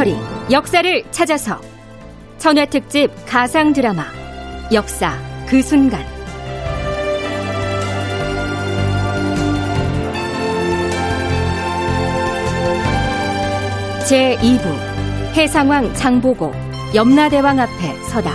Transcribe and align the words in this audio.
다큐멘터리 0.00 0.16
역사를 0.50 1.04
찾아서 1.10 1.60
천회 2.38 2.66
특집 2.66 3.10
가상 3.26 3.72
드라마 3.72 4.06
역사 4.72 5.18
그 5.46 5.60
순간. 5.62 6.00
제2부 14.08 15.34
해상왕 15.34 15.94
장보고 15.94 16.52
염라대왕 16.94 17.60
앞에 17.60 18.02
서다. 18.04 18.32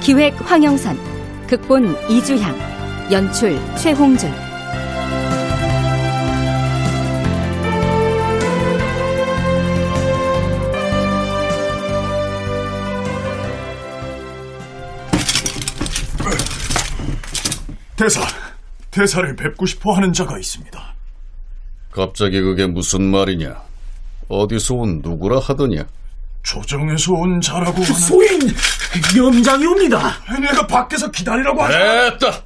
기획 0.00 0.34
황영선 0.40 0.96
극본 1.48 2.08
이주향 2.08 2.56
연출 3.10 3.58
최홍준 3.76 4.45
대사, 17.96 18.20
대사를 18.90 19.34
뵙고 19.36 19.66
싶어 19.66 19.92
하는 19.92 20.12
자가 20.12 20.38
있습니다. 20.38 20.94
갑자기 21.90 22.40
그게 22.42 22.66
무슨 22.66 23.02
말이냐? 23.10 23.62
어디서 24.28 24.74
온 24.74 25.00
누구라 25.02 25.40
하더냐? 25.40 25.86
조정에서 26.42 27.12
온 27.12 27.40
자라고 27.40 27.82
하는... 27.82 27.94
소인 27.94 28.40
염장이 29.16 29.66
옵니다. 29.66 30.18
내가 30.40 30.66
밖에서 30.66 31.10
기다리라고 31.10 31.62
하자. 31.62 32.10
됐다. 32.18 32.44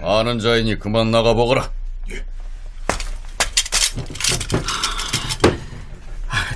아는 0.00 0.38
자이니 0.38 0.78
그만 0.78 1.10
나가보거라. 1.10 1.70
예. 2.10 2.24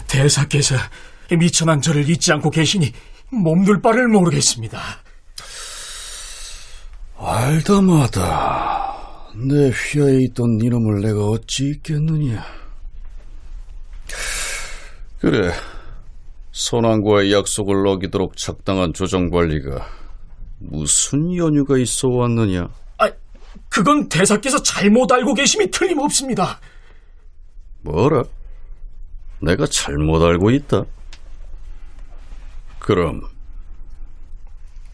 대사께서 0.07 0.77
미천한 1.31 1.81
저를 1.81 2.09
잊지 2.09 2.31
않고 2.33 2.51
계시니 2.51 2.93
몸둘 3.31 3.81
바를 3.81 4.09
모르겠습니다. 4.09 4.79
알다마다 7.19 8.97
내 9.35 9.71
휘하에 9.71 10.19
있던 10.27 10.61
이놈을 10.63 11.01
내가 11.03 11.27
어찌 11.27 11.71
잊겠느냐. 11.71 12.45
그래, 15.21 15.53
선왕과의 16.53 17.33
약속을 17.33 17.87
어기도록 17.87 18.37
작당한 18.37 18.93
조정관리가 18.93 19.87
무슨 20.59 21.35
연유가 21.37 21.77
있어 21.79 22.09
왔느냐? 22.09 22.69
아, 22.99 23.11
그건 23.69 24.09
대사께서 24.09 24.63
잘못 24.63 25.11
알고 25.11 25.35
계심이 25.35 25.71
틀림없습니다. 25.71 26.61
뭐라? 27.83 28.23
내가 29.43 29.67
잘못 29.67 30.23
알고 30.23 30.51
있다? 30.51 30.85
그럼 32.79 33.23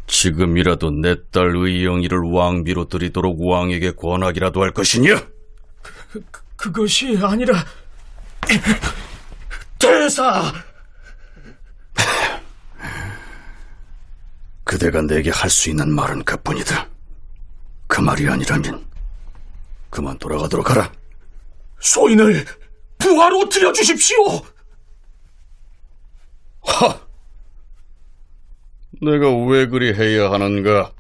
지금이라도 0.07 0.91
내 0.91 1.17
딸 1.33 1.55
의영이를 1.57 2.19
왕비로 2.33 2.89
들이도록 2.89 3.39
왕에게 3.47 3.93
권하기라도 3.93 4.63
할 4.63 4.73
것이냐? 4.73 5.17
그, 5.83 6.23
그, 6.31 6.43
그것이 6.57 7.19
아니라 7.23 7.65
대사! 9.79 10.53
그대가 14.65 15.03
내게 15.03 15.31
할 15.31 15.51
수 15.51 15.71
있는 15.71 15.95
말은 15.95 16.25
그뿐이다. 16.25 16.89
그 17.87 18.01
말이 18.01 18.29
아니라면 18.29 18.85
그만 19.91 20.19
돌아가도록 20.19 20.71
하라. 20.71 20.91
소인을 21.81 22.45
부하로 22.99 23.49
들여주십시오! 23.51 24.17
하! 26.63 27.04
내가 29.01 29.35
왜 29.47 29.67
그리 29.67 29.93
해야 29.95 30.31
하는가? 30.31 30.93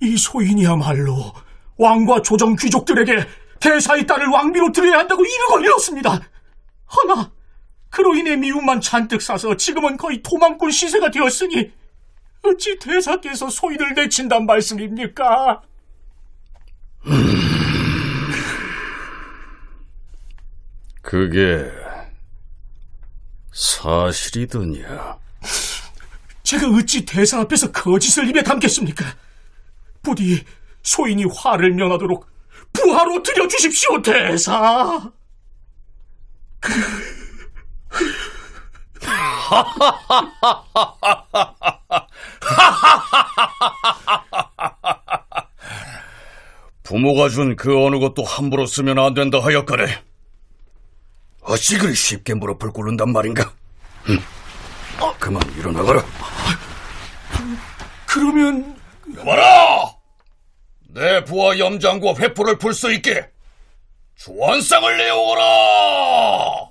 이 0.00 0.16
소인이야말로 0.16 1.32
왕과 1.76 2.22
조정 2.22 2.56
귀족들에게 2.56 3.26
대사의 3.60 4.06
딸을 4.06 4.28
왕비로 4.28 4.72
드려야 4.72 5.00
한다고 5.00 5.24
이르 5.24 5.46
걸렸습니다. 5.48 6.20
허나 6.94 7.30
그로 7.90 8.14
인해 8.14 8.36
미움만 8.36 8.80
잔뜩 8.80 9.20
사서 9.20 9.56
지금은 9.56 9.96
거의 9.96 10.22
도망꾼 10.22 10.70
시세가 10.70 11.10
되었으니 11.10 11.70
어찌 12.42 12.78
대사께서 12.78 13.50
소인을 13.50 13.94
내친단 13.94 14.46
말씀입니까? 14.46 15.62
그게 21.02 21.70
사실이더냐? 23.52 25.18
제가 26.50 26.66
어찌 26.66 27.04
대사 27.04 27.38
앞에서 27.38 27.70
거짓을 27.70 28.28
입에 28.28 28.42
담겠습니까? 28.42 29.04
부디 30.02 30.44
소인이 30.82 31.24
화를 31.32 31.74
면하도록 31.74 32.26
부하로 32.72 33.22
들여주십시오, 33.22 34.02
대사! 34.02 35.12
부모가 46.82 47.28
준 47.28 47.54
그 47.54 47.86
어느 47.86 48.00
것도 48.00 48.24
함부로 48.24 48.66
쓰면 48.66 48.98
안 48.98 49.14
된다 49.14 49.38
하였거래. 49.38 50.02
어찌 51.42 51.78
그리 51.78 51.94
쉽게 51.94 52.34
무릎을 52.34 52.72
꿇는단 52.72 53.12
말인가? 53.12 53.52
응. 54.08 54.18
어, 54.98 55.14
그만 55.20 55.40
일어나거라. 55.56 56.02
그러면 58.12 58.76
봐라! 59.24 59.94
내 60.88 61.22
부하 61.24 61.56
염장과 61.56 62.14
회포를 62.18 62.58
풀 62.58 62.74
수 62.74 62.92
있게 62.92 63.28
주원상을 64.16 64.96
내오거라! 64.96 66.70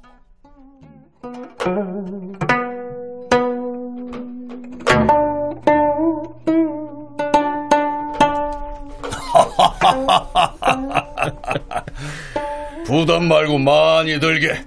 부담 12.85 13.27
말고 13.27 13.57
많이 13.59 14.19
들게. 14.19 14.59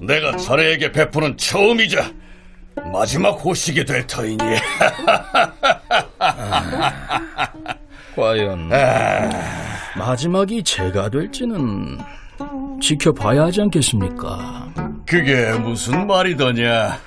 내가 0.00 0.36
자네에게 0.36 0.92
베푸는 0.92 1.36
처음이자 1.36 2.12
마지막 2.92 3.30
호식이 3.30 3.84
될 3.84 4.06
터이니. 4.06 4.38
아, 6.18 7.48
과연 8.14 8.72
아... 8.72 9.30
마지막이 9.96 10.62
제가 10.62 11.08
될지는 11.08 11.98
지켜봐야 12.80 13.44
하지 13.44 13.62
않겠습니까? 13.62 14.72
그게 15.06 15.52
무슨 15.58 16.06
말이더냐? 16.06 16.98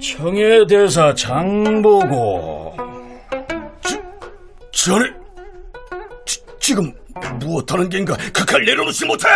청해대사 0.00 1.14
장보고 1.14 2.76
저, 3.82 4.00
전에 4.70 5.10
지, 6.24 6.40
지금 6.60 6.92
무엇하는 7.40 7.88
겐가? 7.88 8.16
그칼 8.32 8.64
내려놓지 8.64 9.04
못해! 9.06 9.26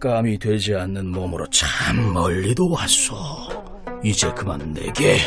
감이 0.00 0.38
되지 0.38 0.74
않는 0.74 1.12
몸으로 1.12 1.46
참 1.50 2.12
멀리도 2.12 2.70
왔소. 2.70 3.61
이제 4.02 4.30
그만 4.32 4.74
내게 4.74 5.18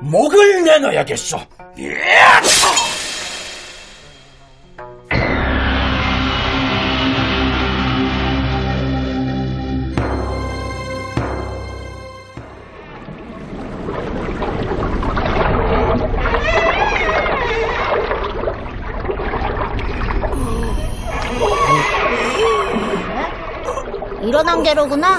목을 0.00 0.64
내놔야겠어. 0.64 1.46
게로구나. 24.68 25.18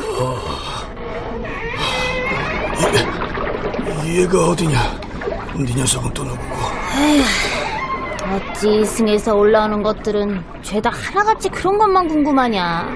얘, 4.06 4.22
얘가 4.22 4.50
어디냐? 4.50 4.80
네 5.57 5.74
녀석은 5.74 6.13
또 6.13 6.24
누구고? 6.24 6.56
에휴, 7.00 7.24
어찌 8.36 8.86
승에서 8.86 9.34
올라오는 9.36 9.81
것들은 9.81 10.44
죄다 10.62 10.92
하나같이 10.92 11.50
그런 11.50 11.80
것만 11.80 12.07
궁금하냐? 12.07 12.90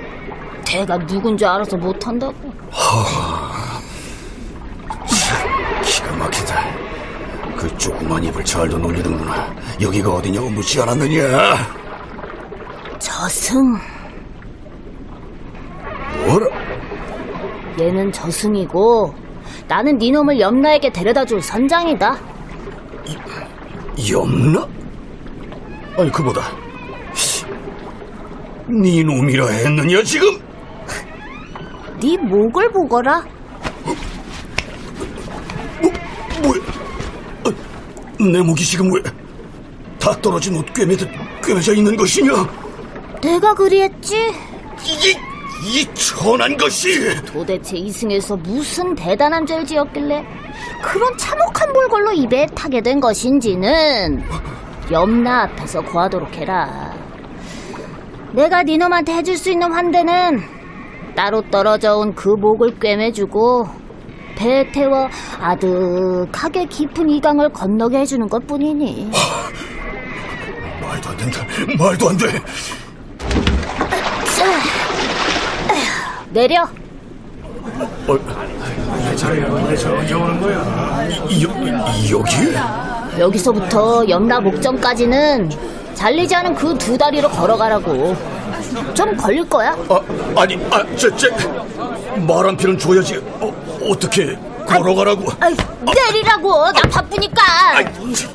대가 0.64 0.96
누군지 1.08 1.44
알아서 1.44 1.76
못한다고. 1.76 2.36
허... 2.72 3.04
기가 5.82 6.16
막히다. 6.16 6.66
그 7.58 7.78
조그만 7.80 8.24
입을 8.24 8.46
잘도 8.46 8.78
놀리는구나. 8.78 9.52
여기가 9.82 10.12
어디냐고 10.12 10.52
묻지 10.52 10.80
않았느냐? 10.80 11.58
저 13.00 13.24
저승. 13.24 13.93
뭐라? 16.28 16.48
얘는 17.80 18.12
저승이고 18.12 19.14
나는 19.68 19.98
네 19.98 20.12
놈을 20.12 20.40
염라에게 20.40 20.92
데려다 20.92 21.26
줄 21.26 21.42
선장이다. 21.42 22.18
염라? 24.12 24.68
아니 25.98 26.12
그보다 26.12 26.42
네 28.68 29.04
놈이라 29.04 29.48
했느냐 29.48 30.02
지금? 30.04 30.28
네 32.02 32.18
목을 32.18 32.72
보거라. 32.72 33.24
뭐야? 36.42 36.62
어, 37.46 38.24
내 38.32 38.42
목이 38.42 38.64
지금 38.64 38.92
왜 38.94 39.02
다 40.04 40.12
떨어진 40.22 40.54
옷 40.58 40.66
꿰매듯 40.74 41.08
꿰매져 41.42 41.74
있는 41.74 41.96
것이냐? 41.96 42.34
내가 43.22 43.54
그리했지. 43.54 44.18
이게 44.86 45.18
이 45.66 45.86
천한 45.94 46.58
것이 46.58 47.16
도대체 47.26 47.78
이승에서 47.78 48.36
무슨 48.38 48.94
대단한 48.96 49.46
죄를 49.46 49.66
지었길래 49.66 50.24
그런 50.82 51.18
참혹한 51.18 51.72
몰골로 51.72 52.12
입에 52.14 52.46
타게 52.48 52.82
된 52.82 53.00
것인지는 53.00 54.22
염라 54.92 55.44
앞에서 55.44 55.82
고하도록 55.82 56.36
해라. 56.36 56.94
내가 58.34 58.64
네 58.64 58.78
놈한테 58.78 59.14
해줄 59.14 59.38
수 59.38 59.52
있는 59.52 59.72
환대는 59.72 60.42
따로 61.16 61.42
떨어져 61.50 61.96
온 61.98 62.14
그 62.16 62.30
목을 62.30 62.80
꿰매주고 62.80 63.66
배에 64.36 64.70
태워 64.72 65.08
아득하게 65.40 66.66
깊은 66.66 67.10
이강을 67.10 67.50
건너게 67.54 68.00
해주는 68.00 68.28
것 68.28 68.46
뿐이니. 68.48 69.12
말도 70.82 71.10
안 71.10 71.18
된다 71.18 71.40
말도 71.78 72.10
안 72.10 72.18
돼. 72.18 72.26
내려. 76.34 76.64
어, 78.08 78.18
여, 81.42 81.50
여기? 82.12 82.54
여기서부터 83.20 84.08
염라 84.10 84.40
목점까지는 84.42 85.52
잘리지 85.94 86.36
않은 86.36 86.56
그 86.56 86.76
두 86.78 86.98
다리로 86.98 87.30
걸어가라고. 87.30 88.16
좀 88.94 89.16
걸릴 89.16 89.48
거야? 89.48 89.72
아, 89.90 90.00
아니, 90.42 90.56
아, 90.72 90.84
저, 90.98 91.16
저, 91.16 91.28
말한 92.28 92.58
필은 92.58 92.78
줘야지. 92.78 93.18
어, 93.40 93.54
어떻게 93.90 94.38
걸어가라고? 94.66 95.32
아이, 95.40 95.56
내리라고. 95.86 96.72
나 96.72 96.82
바쁘니까. 96.90 97.44
아이, 97.76 97.86
저, 98.16 98.28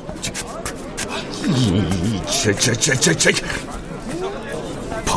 이, 1.47 2.21
저, 2.25 2.53
저, 2.53 2.73
저, 2.73 2.93
저, 2.95 3.13
저, 3.13 3.31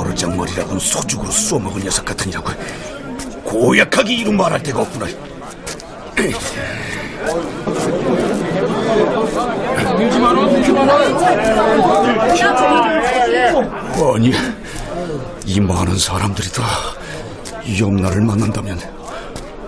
버르장머리라고는 0.03 0.81
소죽으로 0.81 1.31
쏘먹은 1.31 1.83
녀석 1.83 2.05
같으니라고. 2.05 2.51
고약하게 3.45 4.15
이루 4.15 4.33
말할 4.33 4.63
데가 4.63 4.81
없구나. 4.83 5.07
아니, 14.15 14.33
이 15.47 15.61
많은 15.61 15.97
사람들이 15.97 16.49
다 16.51 16.63
염라를 17.79 18.23
만난다면, 18.23 18.79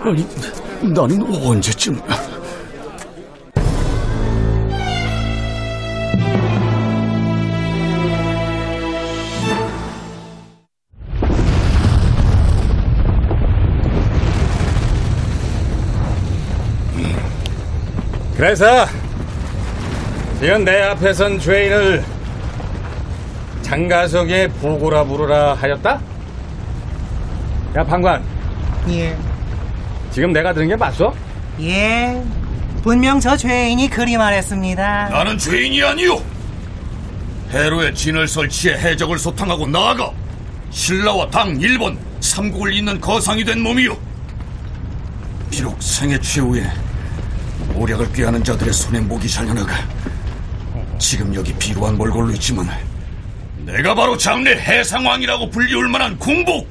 아니, 0.02 0.26
나는 0.82 1.22
언제쯤... 1.44 2.00
그래서 18.44 18.86
지금 20.38 20.66
내 20.66 20.82
앞에 20.82 21.14
선 21.14 21.40
죄인을 21.40 22.04
장가석에 23.62 24.48
보고라 24.48 25.02
부르라 25.04 25.54
하였다? 25.54 25.98
야 27.74 27.84
판관 27.84 28.22
예, 28.90 29.16
지금 30.10 30.30
내가 30.34 30.52
들은 30.52 30.68
게 30.68 30.76
맞소? 30.76 31.14
예. 31.62 32.22
분명 32.82 33.18
저 33.18 33.34
죄인이 33.34 33.88
그리 33.88 34.18
말했습니다. 34.18 35.08
나는 35.08 35.38
죄인이 35.38 35.82
아니요. 35.82 36.22
해로에 37.50 37.94
진을 37.94 38.28
설치해 38.28 38.74
해적을 38.74 39.18
소탕하고 39.18 39.66
나아가 39.68 40.12
신라와 40.70 41.30
당, 41.30 41.58
일본, 41.62 41.98
삼국을 42.20 42.74
잇는 42.74 43.00
거상이 43.00 43.42
된 43.42 43.62
몸이요. 43.62 43.96
비록 45.50 45.82
생애 45.82 46.20
최후에 46.20 46.83
오략을 47.74 48.12
꾀하는 48.12 48.42
자들의 48.44 48.72
손에 48.72 49.00
목이 49.00 49.28
잘려나가 49.28 49.74
지금 50.98 51.34
여기 51.34 51.52
비루한 51.54 51.96
몰골로 51.96 52.32
있지만 52.32 52.68
내가 53.64 53.94
바로 53.94 54.16
장래 54.16 54.52
해상왕이라고 54.52 55.50
불리울 55.50 55.88
만한 55.88 56.18
궁복 56.18 56.68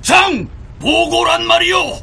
장 0.00 0.48
보고란 0.78 1.46
말이요. 1.46 2.00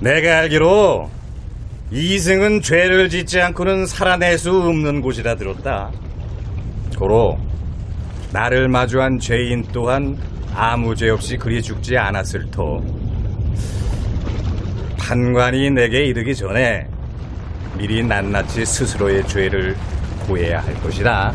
내가 0.00 0.38
알기로 0.38 1.10
이승은 1.92 2.62
죄를 2.62 3.08
짓지 3.08 3.40
않고는 3.40 3.86
살아낼 3.86 4.36
수 4.38 4.50
없는 4.50 5.00
곳이라 5.00 5.36
들었다. 5.36 5.90
고로 6.98 7.38
나를 8.32 8.68
마주한 8.68 9.18
죄인 9.18 9.66
또한 9.72 10.16
아무 10.54 10.94
죄 10.94 11.10
없이 11.10 11.36
그리 11.36 11.62
죽지 11.62 11.96
않았을 11.98 12.50
터. 12.50 12.82
판관이 14.98 15.70
내게 15.70 16.04
이르기 16.04 16.34
전에 16.34 16.86
미리 17.76 18.02
낱낱이 18.02 18.64
스스로의 18.64 19.26
죄를 19.26 19.76
고해야 20.26 20.60
할 20.62 20.74
것이다. 20.80 21.32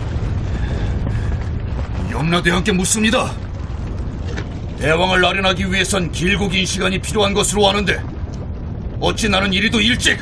염라대왕께 2.12 2.72
묻습니다. 2.72 3.32
대왕을 4.80 5.22
날인하기 5.22 5.72
위해선 5.72 6.12
길고 6.12 6.48
긴 6.50 6.66
시간이 6.66 7.00
필요한 7.00 7.34
것으로 7.34 7.68
아는데 7.70 8.02
어찌 9.00 9.28
나는 9.30 9.54
이리도 9.54 9.82
일찍 9.82 10.20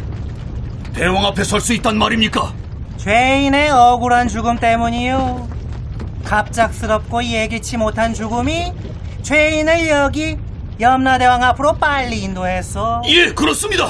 대왕 0.94 1.26
앞에 1.26 1.44
설 1.44 1.60
수 1.62 1.74
있단 1.74 1.98
말입니까? 1.98 2.54
죄인의 2.98 3.70
억울한 3.70 4.28
죽음 4.28 4.58
때문이요. 4.58 5.55
갑작스럽고 6.26 7.24
예기치 7.24 7.78
못한 7.78 8.14
죽음이 8.14 8.74
죄인을 9.22 9.88
여기 9.88 10.38
염라대왕 10.80 11.44
앞으로 11.44 11.74
빨리 11.74 12.20
인도했어. 12.24 13.02
예, 13.08 13.28
그렇습니다. 13.32 13.90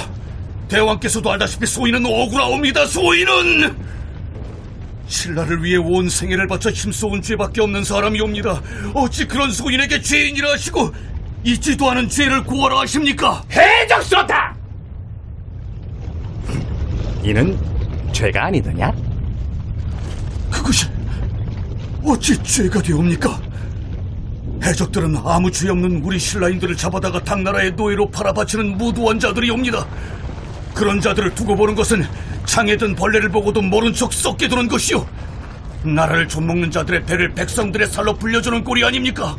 대왕께서도 0.67 1.31
알다시피 1.31 1.65
소인은 1.65 2.05
억울하옵니다. 2.05 2.85
소인은 2.85 3.75
신라를 5.07 5.63
위해 5.63 5.77
온 5.77 6.09
생애를 6.09 6.47
바쳐 6.47 6.69
힘써온 6.71 7.21
죄밖에 7.21 7.61
없는 7.61 7.83
사람이옵니다. 7.83 8.61
어찌 8.93 9.27
그런 9.27 9.51
소인에게 9.51 10.01
죄인이라 10.01 10.53
하시고 10.53 10.91
잊지도 11.43 11.89
않은 11.91 12.09
죄를 12.09 12.43
고하라 12.43 12.79
하십니까? 12.81 13.43
해적스럽다! 13.51 14.55
이는 17.23 17.57
죄가 18.11 18.45
아니더냐? 18.45 18.91
그것이 20.49 20.87
어찌 22.05 22.41
죄가 22.43 22.81
되옵니까? 22.81 23.39
해적들은 24.63 25.17
아무 25.23 25.51
죄 25.51 25.69
없는 25.69 26.01
우리 26.03 26.17
신라인들을 26.17 26.75
잡아다가 26.75 27.23
당나라의 27.23 27.71
노예로 27.71 28.09
팔아바치는 28.09 28.77
무도한 28.77 29.19
자들이옵니다. 29.19 29.85
그런 30.73 30.99
자들을 30.99 31.33
두고 31.35 31.55
보는 31.55 31.75
것은 31.75 32.05
창에든 32.45 32.95
벌레를 32.95 33.29
보고도 33.29 33.61
모른 33.61 33.93
척 33.93 34.11
썩게 34.13 34.47
두는 34.47 34.67
것이요. 34.67 35.07
나라를 35.83 36.27
좀먹는 36.27 36.71
자들의 36.71 37.05
배를 37.05 37.33
백성들의 37.33 37.87
살로 37.87 38.15
불려주는 38.15 38.63
꼴이 38.63 38.83
아닙니까? 38.83 39.35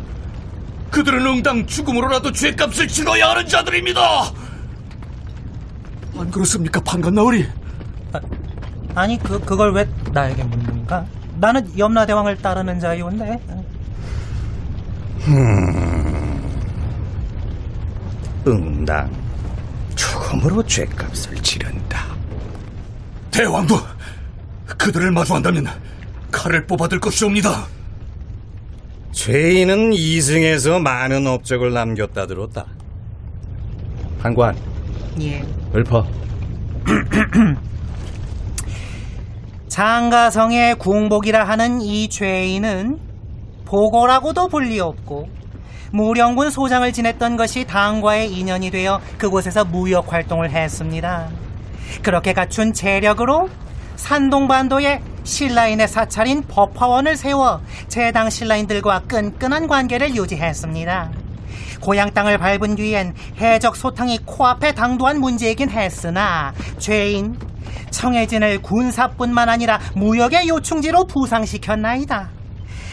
그들은 0.90 1.26
응당 1.26 1.66
죽음으로라도 1.66 2.32
죄값을 2.32 2.88
치러야 2.88 3.30
하는 3.30 3.46
자들입니다. 3.46 4.32
안 6.18 6.30
그렇습니까, 6.30 6.80
판관나으리? 6.80 7.46
아니 8.94 9.18
그 9.18 9.38
그걸 9.40 9.72
왜 9.74 9.86
나에게 10.12 10.42
묻는가? 10.44 11.04
나는 11.38 11.78
염라대왕을 11.78 12.38
따르는 12.38 12.80
자이온데. 12.80 13.40
응당 18.46 19.10
죽음으로 19.96 20.62
죄값을 20.64 21.34
치른다. 21.42 22.04
대왕도 23.30 23.76
그들을 24.78 25.10
마주한다면 25.10 25.66
칼을 26.30 26.66
뽑아들 26.66 27.00
것이옵니다. 27.00 27.66
죄인은 29.12 29.92
이승에서 29.94 30.78
많은 30.78 31.26
업적을 31.26 31.72
남겼다 31.72 32.26
들었다. 32.26 32.66
판관, 34.20 34.56
예. 35.20 35.44
별파. 35.72 36.04
장가성의 39.76 40.76
궁복이라 40.76 41.44
하는 41.44 41.82
이 41.82 42.08
죄인은 42.08 42.98
보고라고도 43.66 44.48
불리 44.48 44.80
없고 44.80 45.28
무령군 45.92 46.48
소장을 46.48 46.90
지냈던 46.90 47.36
것이 47.36 47.66
당과의 47.66 48.32
인연이 48.32 48.70
되어 48.70 49.02
그곳에서 49.18 49.66
무역 49.66 50.10
활동을 50.14 50.50
했습니다. 50.50 51.28
그렇게 52.02 52.32
갖춘 52.32 52.72
재력으로 52.72 53.50
산동반도에 53.96 55.02
신라인의 55.24 55.88
사찰인 55.88 56.44
법화원을 56.48 57.18
세워 57.18 57.60
제당 57.88 58.30
신라인들과 58.30 59.00
끈끈한 59.00 59.66
관계를 59.66 60.16
유지했습니다. 60.16 61.25
고향 61.80 62.12
땅을 62.12 62.38
밟은 62.38 62.76
뒤엔 62.76 63.14
해적 63.40 63.76
소탕이 63.76 64.20
코앞에 64.24 64.72
당도한 64.72 65.20
문제이긴 65.20 65.70
했으나 65.70 66.52
죄인 66.78 67.38
청해진을 67.90 68.62
군사뿐만 68.62 69.48
아니라 69.48 69.80
무역의 69.94 70.48
요충지로 70.48 71.06
부상시켰나이다. 71.06 72.30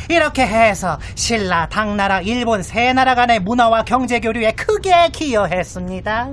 이렇게 0.09 0.45
해서 0.45 0.99
신라, 1.15 1.67
당나라, 1.69 2.21
일본 2.21 2.61
세 2.61 2.93
나라 2.93 3.15
간의 3.15 3.39
문화와 3.39 3.83
경제 3.83 4.19
교류에 4.19 4.51
크게 4.51 5.09
기여했습니다. 5.11 6.29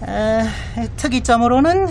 어, 0.00 0.42
특이점으로는 0.96 1.88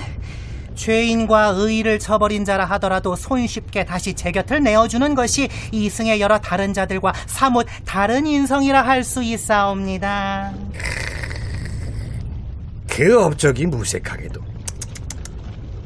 죄인과 0.76 1.54
의의를 1.56 2.00
저버린 2.00 2.46
자라 2.46 2.66
하더라도 2.66 3.16
손쉽게 3.16 3.86
다시 3.86 4.14
제 4.14 4.32
곁을 4.32 4.64
내어주는 4.64 5.16
것이 5.16 5.50
이승의 5.72 6.20
여러 6.22 6.40
다른 6.40 6.74
자들과 6.74 7.14
사뭇 7.28 7.66
다른 7.86 8.26
인성이라 8.28 8.82
할 8.82 9.04
수 9.04 9.22
있사옵니다. 9.22 10.54
그 12.88 13.22
업적이 13.22 13.66
무색하게도 13.66 14.40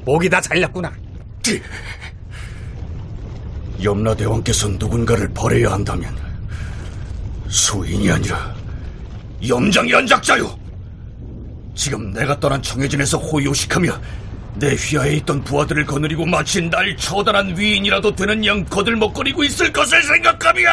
목이 0.05 0.29
다 0.29 0.39
잘렸구나. 0.39 0.93
염라대왕께서 3.81 4.69
누군가를 4.69 5.29
버려야 5.29 5.71
한다면 5.71 6.15
수인이 7.47 8.11
아니라 8.11 8.53
염장이란 9.47 10.05
작자요. 10.07 10.57
지금 11.75 12.11
내가 12.11 12.39
떠난 12.39 12.61
청해진에서 12.61 13.17
호요식하며 13.17 13.91
내 14.59 14.73
휘하에 14.75 15.13
있던 15.17 15.43
부하들을 15.43 15.85
거느리고 15.85 16.25
마치 16.25 16.61
날 16.61 16.95
처단한 16.97 17.57
위인이라도 17.57 18.15
되는 18.15 18.45
양 18.45 18.65
거들먹거리고 18.65 19.43
있을 19.43 19.71
것을 19.71 20.01
생각하면 20.03 20.65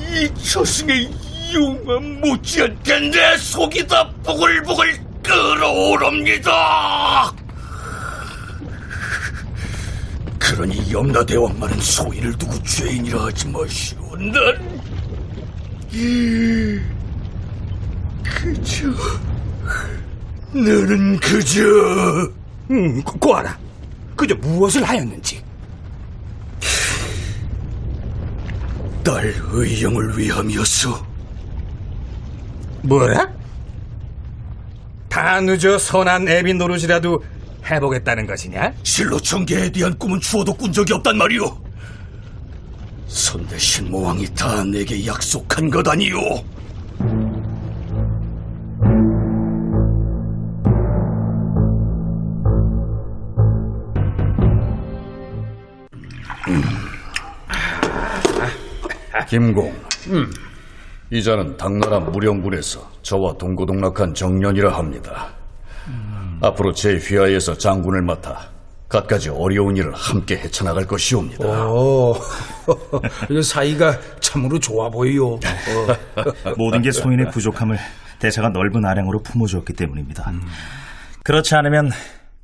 이 0.00 0.28
저승의 0.42 1.10
용암 1.54 2.20
못지않게 2.20 3.00
내 3.10 3.36
속이 3.36 3.86
다 3.86 4.10
보글보글 4.24 4.98
끓어오릅니다. 5.22 6.50
그러니 10.38 10.92
염라대왕만은 10.92 11.80
소인을 11.80 12.36
두고 12.36 12.60
죄인이라 12.64 13.26
하지 13.26 13.48
마시오. 13.48 14.16
난 14.16 14.32
그저 18.24 18.88
너는 20.52 21.18
그저 21.20 21.60
음, 22.70 23.02
고, 23.02 23.18
고아라. 23.18 23.56
그저 24.16 24.34
무엇을 24.34 24.84
하였는지. 24.84 25.42
딸 29.04 29.34
의영을 29.50 30.18
위함이었어. 30.18 31.06
뭐라? 32.82 33.28
다 35.08 35.40
늦어 35.40 35.78
선한 35.78 36.28
애비 36.28 36.54
노릇이라도 36.54 37.22
해보겠다는 37.68 38.26
것이냐? 38.26 38.72
실로 38.82 39.18
청계에 39.20 39.70
대한 39.70 39.96
꿈은 39.98 40.20
추어도 40.20 40.54
꾼 40.54 40.72
적이 40.72 40.94
없단 40.94 41.16
말이오. 41.18 41.58
선대 43.06 43.58
신모왕이 43.58 44.34
다 44.34 44.62
내게 44.64 45.04
약속한 45.06 45.70
것 45.70 45.86
아니오. 45.86 46.44
김공. 59.28 59.72
이자는 61.10 61.56
당나라 61.56 61.98
무령군에서 62.00 62.88
저와 63.02 63.34
동고동락한 63.34 64.14
정년이라 64.14 64.72
합니다. 64.76 65.28
앞으로 66.42 66.72
제 66.72 66.96
휘하에서 66.96 67.54
장군을 67.54 68.02
맡아 68.02 68.48
갖가지 68.88 69.30
어려운 69.30 69.76
일을 69.76 69.92
함께 69.94 70.36
헤쳐나갈 70.36 70.84
것이옵니다. 70.84 71.44
오, 71.68 72.14
이거 73.30 73.42
사이가 73.42 73.98
참으로 74.20 74.58
좋아 74.58 74.88
보여요. 74.88 75.38
모든 76.58 76.82
게 76.82 76.90
소인의 76.90 77.30
부족함을 77.30 77.78
대사가 78.18 78.48
넓은 78.48 78.84
아량으로 78.84 79.20
품어주었기 79.22 79.74
때문입니다. 79.74 80.32
그렇지 81.22 81.54
않으면 81.54 81.90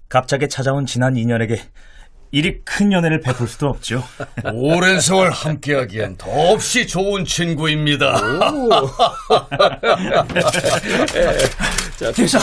갑자기 0.09 0.49
찾아온 0.49 0.87
지난 0.87 1.17
인연에게 1.17 1.57
이리 2.33 2.61
큰 2.65 2.93
연애를 2.93 3.21
베풀 3.21 3.47
수도 3.47 3.69
없죠. 3.69 4.03
오랜 4.53 5.01
세월 5.01 5.31
함께하기엔 5.31 6.17
더없이 6.17 6.87
좋은 6.87 7.25
친구입니다. 7.25 8.21
대사, 12.15 12.39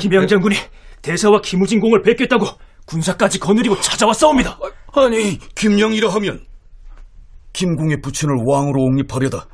김영 0.00 0.26
장 0.26 0.40
군이 0.40 0.56
대사와 1.02 1.40
김우진 1.42 1.80
공을 1.80 2.02
뵙겠다고 2.02 2.46
군사까지 2.86 3.38
거느리고 3.38 3.78
찾아왔사옵니다. 3.80 4.58
아니, 4.94 5.38
김영이라 5.54 6.08
하면 6.14 6.40
김공의 7.52 8.00
부친을 8.00 8.34
왕으로 8.46 8.82
옹립하려다 8.82 9.46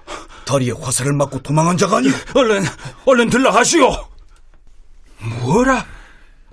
다리에 0.47 0.73
화살을 0.79 1.13
맞고 1.17 1.41
도망한 1.41 1.77
자가 1.77 1.99
아니오. 1.99 2.13
얼른, 2.35 2.63
얼른 3.07 3.31
들러가시오. 3.31 3.91
뭐라? 5.43 5.85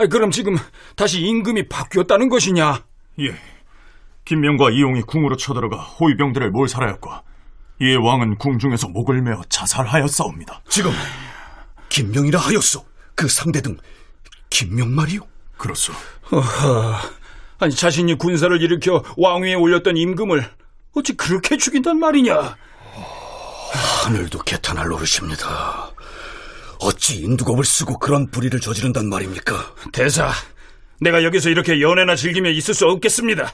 그럼 0.10 0.32
지금 0.32 0.56
다시 0.96 1.20
임금이 1.20 1.68
바뀌었다는 1.68 2.30
것이냐? 2.30 2.84
예. 3.22 3.36
김명과 4.26 4.72
이용이 4.72 5.02
궁으로 5.02 5.36
쳐들어가 5.36 5.78
호위병들을 5.78 6.52
몰살하였고 6.52 7.12
이에 7.82 7.96
왕은 7.96 8.38
궁중에서 8.38 8.90
목을 8.90 9.22
메어 9.22 9.42
자살하였사옵니다. 9.50 10.62
지금 10.70 10.92
김명이라 11.90 12.40
하였소. 12.40 12.86
그 13.16 13.28
상대 13.28 13.62
등 13.62 13.78
김명 14.50 14.94
말이오. 14.94 15.22
그렇소. 15.58 15.94
어허, 16.32 16.96
아니 17.60 17.76
자신이 17.76 18.18
군사를 18.18 18.62
일으켜 18.62 19.04
왕위에 19.18 19.54
올렸던 19.56 19.98
임금을 19.98 20.50
어찌 20.94 21.16
그렇게 21.16 21.58
죽인단 21.58 22.00
말이냐? 22.00 22.56
하늘도 24.04 24.40
개탄할 24.40 24.88
노릇입니다. 24.88 25.92
어찌 26.80 27.22
인두겁을 27.22 27.64
쓰고 27.64 28.00
그런 28.00 28.30
불의를 28.32 28.60
저지른단 28.60 29.08
말입니까? 29.08 29.76
대사, 29.92 30.32
내가 31.02 31.24
여기서 31.24 31.50
이렇게 31.50 31.82
연애나 31.82 32.16
즐기며 32.16 32.52
있을 32.52 32.74
수 32.74 32.88
없겠습니다. 32.88 33.52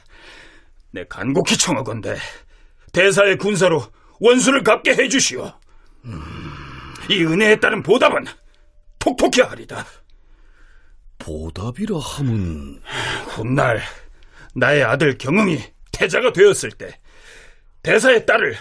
내 0.92 1.06
간곡히 1.06 1.58
청하건대 1.58 2.18
대사의 2.92 3.38
군사로 3.38 3.84
원수를 4.20 4.64
갚게 4.64 4.92
해주시오. 4.92 5.52
이 7.10 7.24
은혜에 7.24 7.60
따른 7.60 7.82
보답은 7.82 8.26
톡톡히 9.00 9.42
하리다. 9.42 9.86
보답이라 11.20 11.98
함은 11.98 12.82
훗날 13.28 13.82
나의 14.54 14.84
아들 14.84 15.18
경응이 15.18 15.60
태자가 15.94 16.34
되었을 16.34 16.72
때 16.72 17.00
대사의 17.82 18.26
딸을 18.26 18.58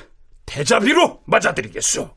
태자비로 0.47 1.23
맞아드리겠소. 1.27 2.17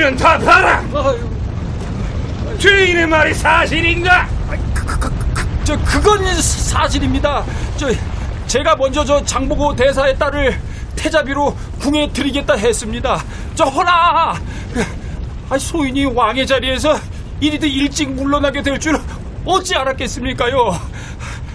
증인은 0.00 0.16
다 0.16 0.38
봐라! 0.38 0.82
죄인의 2.58 3.06
말이 3.06 3.34
사실인가? 3.34 4.26
저 5.64 5.76
그건 5.84 6.24
사실입니다. 6.40 7.44
저 7.76 7.88
제가 8.46 8.76
먼저 8.76 9.04
저 9.04 9.22
장보고 9.22 9.76
대사의 9.76 10.18
딸을 10.18 10.58
태자비로 10.96 11.54
궁에 11.80 12.10
드리겠다 12.12 12.54
했습니다. 12.54 13.22
저 13.54 13.64
허나 13.64 14.34
아, 15.50 15.58
소인이 15.58 16.06
왕의 16.06 16.46
자리에서 16.46 16.98
이리도 17.40 17.66
일찍 17.66 18.10
물러나게 18.10 18.62
될 18.62 18.78
줄 18.78 18.98
어찌 19.44 19.74
알았겠습니까요? 19.74 20.80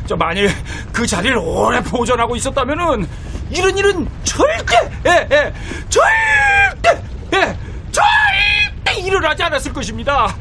저 0.08 0.16
만일 0.16 0.52
그 0.94 1.06
자리를 1.08 1.36
오래 1.38 1.82
보존하고 1.82 2.36
있었다면은 2.36 3.08
이런 3.50 3.76
일은 3.78 4.08
절대 4.24 4.92
예, 5.08 5.28
예, 5.32 5.54
절대 5.90 7.04
예, 7.34 7.58
일어나지 9.06 9.44
않았을 9.44 9.72
것입니다. 9.74 10.36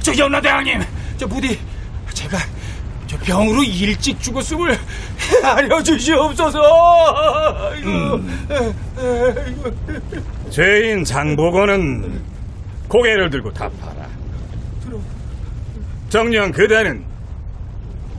저 0.00 0.16
연하대왕님, 0.16 0.80
저 1.16 1.26
부디 1.26 1.58
제가 2.12 2.38
저 3.06 3.18
병으로 3.18 3.62
일찍 3.62 4.20
죽었음을 4.20 4.78
알려주시옵소서. 5.42 6.62
죄인 10.50 11.04
장보고는 11.04 12.22
고개를 12.88 13.30
들고 13.30 13.52
답하라. 13.52 14.06
정녕 16.08 16.52
그대는 16.52 17.04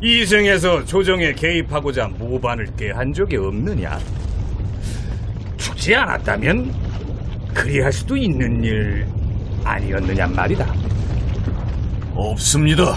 이승에서 0.01 0.83
조정에 0.83 1.31
개입하고자 1.33 2.09
모반을 2.17 2.67
꾀한 2.77 3.13
적이 3.13 3.37
없느냐? 3.37 3.97
죽지 5.57 5.95
않았다면 5.95 6.73
그리할 7.53 7.93
수도 7.93 8.17
있는 8.17 8.63
일 8.63 9.07
아니었느냐 9.65 10.27
말이다. 10.27 10.73
없습니다. 12.13 12.95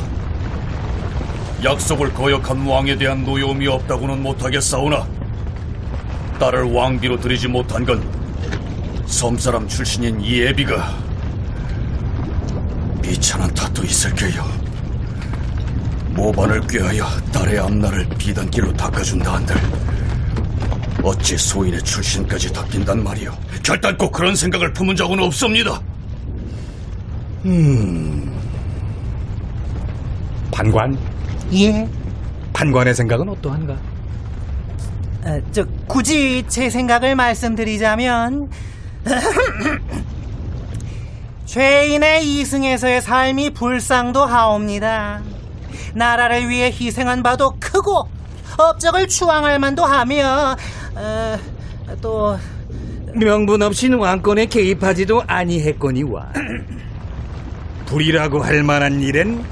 약속을 1.65 2.15
거역한 2.15 2.65
왕에 2.67 2.97
대한 2.97 3.25
노여움이 3.25 3.67
없다고는 3.67 4.23
못하겠사오나 4.23 5.07
딸을 6.39 6.73
왕비로 6.73 7.19
들이지 7.19 7.49
못한 7.49 7.85
건 7.85 8.01
섬사람 9.07 9.67
출신인 9.67 10.21
이 10.21 10.43
애비가 10.43 10.97
비천한 13.03 13.53
탓도 13.55 13.83
있을 13.85 14.15
게요. 14.15 14.45
모반을 16.11 16.61
꾀하여 16.67 17.05
딸의 17.33 17.59
앞날을 17.59 18.09
비단길로 18.19 18.73
닦아준다 18.75 19.35
한들 19.35 19.57
어찌 21.03 21.37
소인의 21.39 21.83
출신까지 21.83 22.53
닦인단 22.53 23.03
말이오. 23.03 23.33
결단코 23.65 24.11
그런 24.11 24.37
생각을 24.37 24.73
품은 24.73 24.95
적은 24.95 25.19
없습니다. 25.21 25.81
음. 27.45 28.33
판관? 30.51 30.99
예. 31.53 31.89
판관의 32.53 32.95
생각은 32.95 33.29
어떠한가? 33.29 33.75
어, 35.25 35.41
저 35.53 35.65
굳이 35.87 36.45
제 36.49 36.71
생각을 36.71 37.15
말씀드리자면 37.15 38.51
죄인의 41.47 42.27
이승에서의 42.27 43.01
삶이 43.03 43.51
불쌍도 43.51 44.25
하옵니다. 44.25 45.23
나라를 45.95 46.49
위해 46.49 46.67
희생한 46.67 47.23
바도 47.23 47.55
크고 47.59 48.09
업적을 48.59 49.09
추앙할 49.09 49.59
만도 49.59 49.85
하며 49.85 50.57
어, 50.95 51.39
또 52.01 52.37
명분 53.15 53.63
없이 53.63 53.89
왕권에 53.89 54.47
개입하지도 54.47 55.23
아니했거니와 55.27 56.33
불이라고 57.89 58.43
할 58.43 58.63
만한 58.63 59.01
일엔 59.01 59.43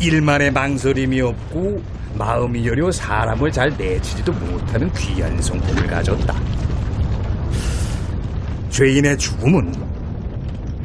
일만의 0.00 0.50
망설임이 0.50 1.20
없고 1.20 1.80
마음이 2.14 2.66
여려 2.66 2.90
사람을 2.90 3.52
잘 3.52 3.72
내치지도 3.78 4.32
못하는 4.32 4.92
귀한 4.94 5.40
성품을 5.40 5.86
가졌다. 5.86 6.34
죄인의 8.70 9.16
죽음은 9.18 9.72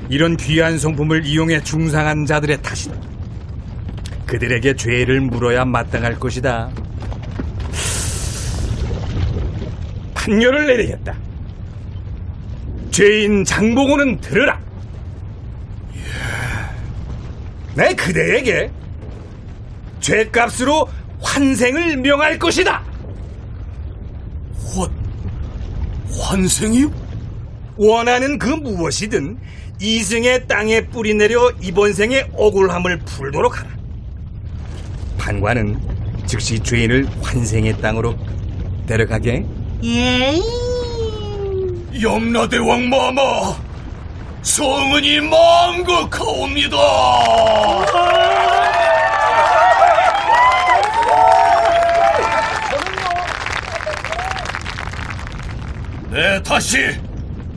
이런 0.10 0.38
귀한 0.38 0.78
성품을 0.78 1.26
이용해 1.26 1.64
중상한 1.64 2.28
자들의 2.28 2.62
탓이다. 2.62 2.96
그들에게 4.28 4.76
죄를 4.76 5.22
물어야 5.22 5.66
마땅할 5.66 6.20
것이다. 6.20 6.70
판결을 10.14 10.68
내리겠다. 10.68 11.16
죄인 12.92 13.44
장보고는 13.44 14.22
들으라. 14.22 14.63
내 17.76 17.94
그대에게 17.94 18.72
죄값으로 20.00 20.88
환생을 21.22 21.98
명할 21.98 22.38
것이다. 22.38 22.84
환, 24.76 24.90
환생이요? 26.20 26.92
원하는 27.78 28.38
그 28.38 28.50
무엇이든 28.50 29.40
이승의 29.82 30.48
땅에 30.48 30.82
뿌리내려 30.88 31.52
이번 31.62 31.94
생에 31.94 32.30
억울함을 32.34 33.00
풀도록 33.00 33.60
하라. 33.60 33.70
판관은 35.18 35.80
즉시 36.26 36.60
죄인을 36.60 37.08
환생의 37.22 37.82
땅으로 37.82 38.16
데려가게. 38.86 39.46
예. 39.86 40.40
염라대왕 42.02 42.90
마마 42.90 43.22
성은이 44.44 45.22
망극하옵니다. 45.22 46.78
네, 56.12 56.44
다시 56.44 56.78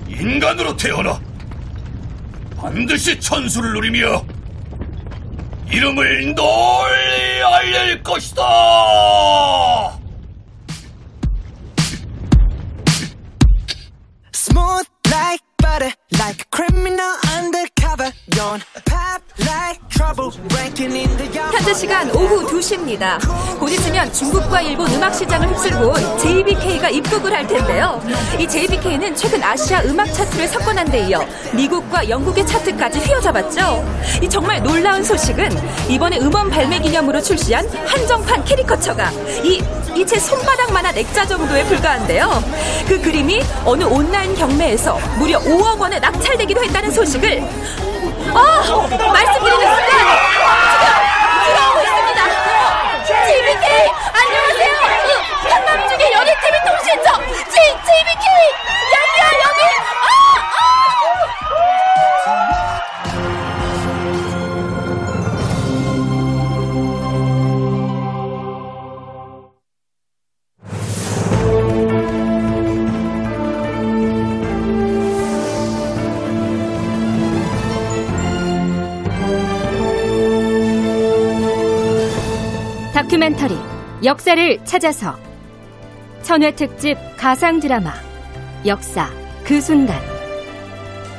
인간으로 0.08 0.76
태어나 0.76 1.20
반드시 2.56 3.18
천수를 3.20 3.74
누리며 3.74 4.24
이름을 5.70 6.34
널리 6.34 7.42
알릴 7.42 8.02
것이다. 8.02 8.42
Smooth 14.32 14.88
현재 21.52 21.72
시간 21.72 22.10
오후 22.10 22.44
2시입니다. 22.46 23.18
곧 23.58 23.70
있으면 23.70 24.12
중국과 24.12 24.60
일본 24.60 24.90
음악 24.92 25.14
시장을 25.14 25.48
휩쓸고 25.48 25.86
온 25.86 26.18
JBK가 26.18 26.90
입국을 26.90 27.32
할 27.32 27.46
텐데요. 27.46 27.98
이 28.38 28.46
JBK는 28.46 29.16
최근 29.16 29.42
아시아 29.42 29.80
음악 29.84 30.12
차트를 30.12 30.48
석권한 30.48 30.90
데 30.90 31.08
이어 31.08 31.24
미국과 31.54 32.10
영국의 32.10 32.46
차트까지 32.46 32.98
휘어잡았죠. 32.98 33.84
이 34.22 34.28
정말 34.28 34.62
놀라운 34.62 35.02
소식은 35.02 35.48
이번에 35.88 36.18
음원 36.18 36.50
발매 36.50 36.80
기념으로 36.80 37.22
출시한 37.22 37.66
한정판 37.86 38.44
캐리커처가 38.44 39.10
이 39.44 39.64
이제 39.96 40.18
손바닥만한 40.18 40.98
액자 40.98 41.26
정도에 41.26 41.64
불과한데요. 41.64 42.44
그 42.86 43.00
그림이 43.00 43.42
어느 43.64 43.84
온라인 43.84 44.34
경매에서 44.34 44.98
무려 45.18 45.40
5억 45.40 45.78
원에 45.78 45.98
낙찰되기도 45.98 46.62
했다는 46.64 46.90
소식을 46.90 47.95
아 48.34 48.62
말씀드리는 49.12 49.74
순간 49.74 49.90
지금 50.70 51.05
다큐멘터리 83.16 83.56
역사를 84.04 84.64
찾아서. 84.66 85.16
천회 86.22 86.54
특집 86.54 86.98
가상 87.16 87.60
드라마 87.60 87.94
역사 88.66 89.08
그 89.42 89.58
순간. 89.58 89.98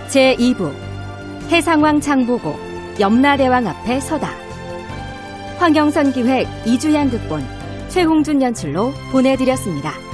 제 0.08 0.36
2부 0.36 0.72
해상왕 1.50 2.00
장보고 2.00 2.56
염라대왕 3.00 3.68
앞에 3.68 4.00
서다. 4.00 4.30
황영선 5.58 6.14
기획 6.14 6.48
이주양 6.68 7.10
극본 7.10 7.44
최홍준 7.90 8.44
연출로 8.44 8.94
보내드렸습니다. 9.12 10.07